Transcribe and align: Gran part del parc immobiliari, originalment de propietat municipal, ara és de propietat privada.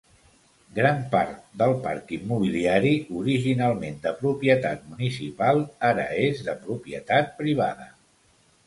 Gran 0.77 1.03
part 1.11 1.35
del 1.61 1.73
parc 1.83 2.09
immobiliari, 2.17 2.95
originalment 3.19 4.01
de 4.07 4.15
propietat 4.25 4.91
municipal, 4.95 5.63
ara 5.93 6.09
és 6.27 6.45
de 6.51 6.59
propietat 6.67 7.35
privada. 7.45 7.93